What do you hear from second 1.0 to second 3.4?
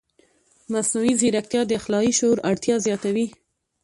ځیرکتیا د اخلاقي شعور اړتیا زیاتوي.